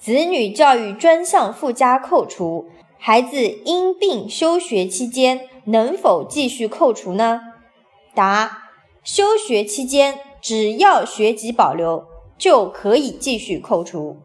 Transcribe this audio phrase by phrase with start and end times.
[0.00, 7.40] 子女教育专项附加扣除孩子因病休学期间能否继续扣除呢？
[8.14, 8.70] 答
[9.02, 12.06] 休学期间只要学籍保留
[12.38, 14.16] 就可以继续扣除。